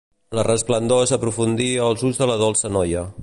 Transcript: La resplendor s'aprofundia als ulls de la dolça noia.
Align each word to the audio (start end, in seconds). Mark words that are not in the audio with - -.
La 0.37 0.45
resplendor 0.47 1.03
s'aprofundia 1.11 1.85
als 1.91 2.07
ulls 2.09 2.23
de 2.23 2.31
la 2.33 2.39
dolça 2.45 2.75
noia. 2.79 3.05